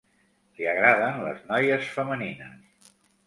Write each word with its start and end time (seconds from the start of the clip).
Li 0.59 0.65
agraden 0.71 1.19
les 1.27 1.43
noies 1.51 1.91
femenines. 1.99 2.91